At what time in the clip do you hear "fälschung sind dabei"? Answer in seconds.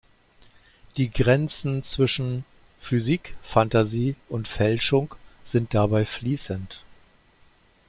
4.47-6.05